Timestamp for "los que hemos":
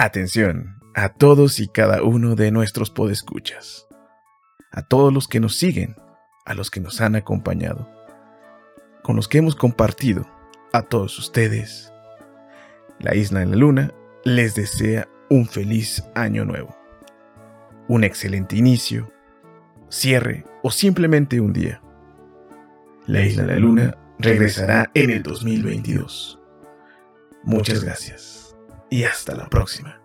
9.16-9.56